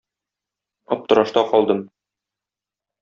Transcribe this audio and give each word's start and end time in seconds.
Аптырашта 0.95 1.43
калдым. 1.51 1.79